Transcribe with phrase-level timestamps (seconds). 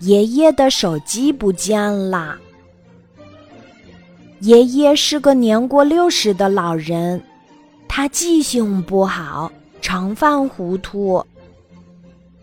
[0.00, 2.36] 爷爷的手机不见了。
[4.40, 7.22] 爷爷是个年过六十的老人，
[7.86, 9.52] 他记性不好，
[9.82, 11.22] 常犯糊涂。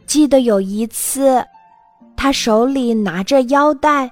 [0.05, 1.43] 记得有一次，
[2.15, 4.09] 他手里拿着腰带，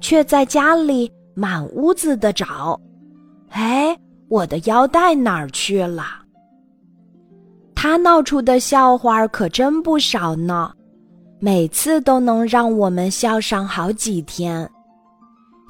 [0.00, 2.80] 却在家里满屋子的找。
[3.50, 3.98] 哎，
[4.28, 6.04] 我的腰带哪儿去了？
[7.74, 10.72] 他闹出的笑话可真不少呢，
[11.40, 14.68] 每次都能让我们笑上好几天。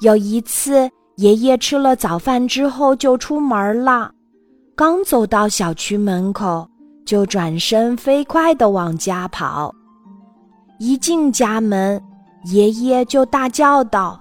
[0.01, 0.89] 有一次。
[1.19, 4.09] 爷爷吃了早饭之后就出门了，
[4.73, 6.65] 刚走到小区门口，
[7.05, 9.75] 就转身飞快地往家跑。
[10.77, 12.01] 一进家门，
[12.45, 14.17] 爷爷就大叫道：“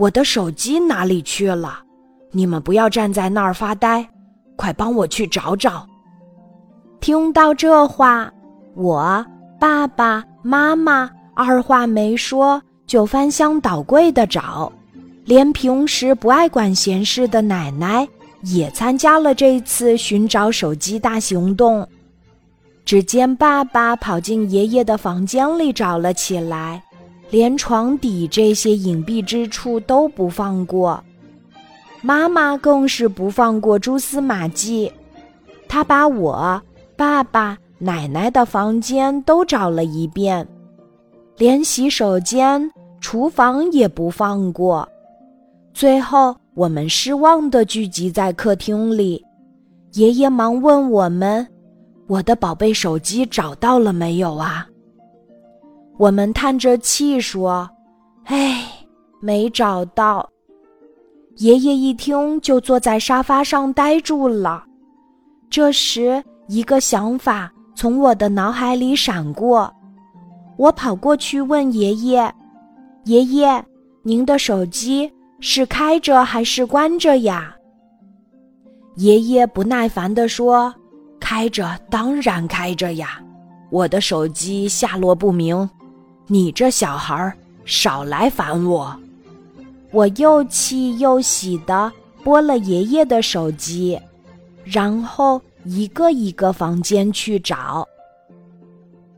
[0.00, 1.80] 我的手机哪里去了？
[2.30, 4.08] 你们不要站在那儿发呆，
[4.56, 5.86] 快帮我去找找！”
[7.00, 8.32] 听到这话，
[8.74, 9.22] 我
[9.64, 14.70] 爸爸妈妈二话没说，就翻箱倒柜的找。
[15.24, 18.06] 连平时不爱管闲事的奶奶
[18.42, 21.88] 也参加了这次寻找手机大行动。
[22.84, 26.82] 只见爸爸跑进爷爷的房间里找了起来，
[27.30, 31.02] 连床底这些隐蔽之处都不放过。
[32.02, 34.92] 妈妈更是不放过蛛丝马迹，
[35.66, 36.60] 她把我、
[36.96, 40.48] 爸爸、奶奶的房间都找了一遍，
[41.36, 44.88] 连洗手间、厨房也不放过。
[45.74, 49.22] 最后，我们失望地聚集在客厅里。
[49.92, 51.46] 爷爷忙问我们
[52.08, 54.66] ：“我的宝贝手机找到了没有啊？”
[55.98, 57.68] 我们叹着气说
[58.24, 58.64] ：“唉，
[59.20, 60.26] 没找到。”
[61.36, 64.64] 爷爷一听，就坐在沙发上呆住了。
[65.50, 69.72] 这时，一个想法从我的脑海里闪过，
[70.56, 72.32] 我跑过去问爷爷
[73.04, 73.64] ：“爷爷，
[74.02, 75.10] 您的手机？”
[75.40, 77.54] 是开着还是关着呀？
[78.94, 80.74] 爷爷不耐烦地说
[81.20, 83.20] ：“开着，当然开着呀！
[83.70, 85.68] 我的手机下落不明，
[86.28, 87.30] 你这小孩
[87.66, 88.96] 少来烦我！”
[89.92, 94.00] 我又气又喜地拨了爷爷的手机，
[94.64, 97.86] 然后一个一个房间去找。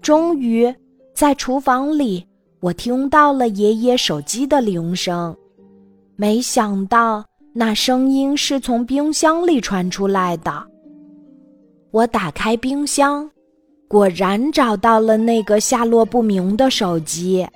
[0.01, 0.73] 终于，
[1.15, 2.27] 在厨房里，
[2.61, 5.37] 我听到了爷爷手机的铃声。
[6.15, 10.67] 没想到那声音是从冰箱里传出来的。
[11.91, 13.29] 我打开冰箱，
[13.89, 17.47] 果然找到了那个下落不明的手机。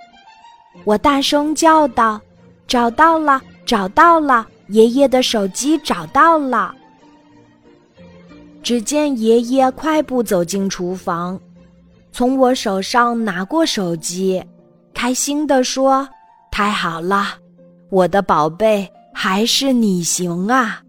[0.85, 2.21] 我大声叫道
[2.67, 4.47] ：“找到了，找到了！
[4.69, 6.75] 爷爷的手机找到了！”
[8.63, 11.39] 只见爷爷快步走进厨房，
[12.13, 14.43] 从我手上拿过手机，
[14.93, 16.09] 开心地说
[16.53, 17.37] ：“太好了！”
[17.91, 20.83] 我的宝贝，还是你行啊！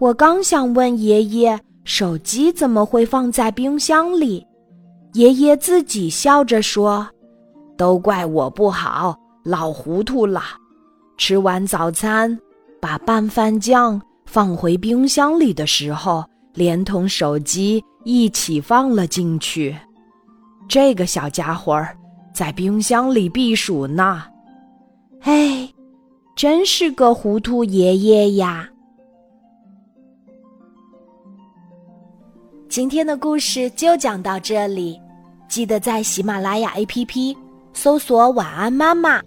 [0.00, 4.44] 我刚想问爷爷，手机怎么会放在冰箱里？
[5.12, 7.06] 爷爷自己笑着说
[7.76, 10.42] ：“都怪我不好，老糊涂了。
[11.18, 12.36] 吃完早餐，
[12.80, 19.76] 把拌饭酱放回冰箱里的时候，连同手机一起放了进去。
[20.68, 21.96] 这个小家伙儿
[22.34, 24.24] 在冰箱里避暑呢。”
[25.20, 25.68] 嘿。
[26.34, 28.66] 真是个糊涂爷爷呀！
[32.70, 34.98] 今天的故事就讲到这里，
[35.46, 37.36] 记得在喜马拉雅 APP
[37.74, 39.22] 搜索“晚安妈妈”，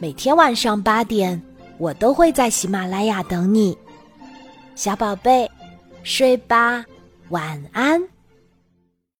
[0.00, 1.40] 每天晚上八点，
[1.76, 3.76] 我都会在喜马拉雅等你，
[4.74, 5.48] 小宝贝，
[6.02, 6.84] 睡吧，
[7.28, 8.17] 晚安。